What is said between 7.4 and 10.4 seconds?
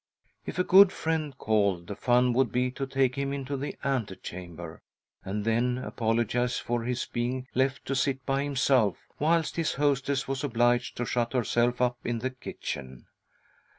left to sit by him self whilst his hostess